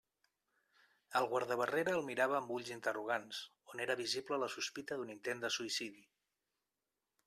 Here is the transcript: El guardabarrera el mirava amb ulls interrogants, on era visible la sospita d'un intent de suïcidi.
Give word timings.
El 1.19 1.27
guardabarrera 1.33 1.93
el 1.99 2.07
mirava 2.09 2.39
amb 2.39 2.55
ulls 2.57 2.73
interrogants, 2.77 3.45
on 3.75 3.87
era 3.89 4.01
visible 4.03 4.43
la 4.45 4.53
sospita 4.59 4.99
d'un 5.01 5.17
intent 5.19 5.49
de 5.49 5.57
suïcidi. 5.61 6.07